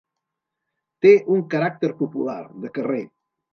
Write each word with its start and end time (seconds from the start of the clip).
Té 1.07 1.11
un 1.37 1.45
caràcter 1.53 1.93
popular, 2.01 2.41
de 2.67 2.75
carrer. 2.81 3.01